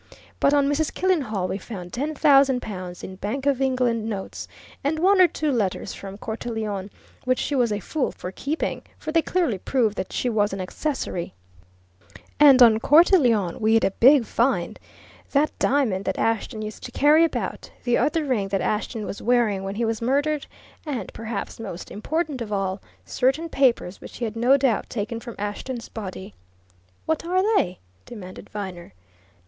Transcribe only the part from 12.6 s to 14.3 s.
on Cortelyon we'd a big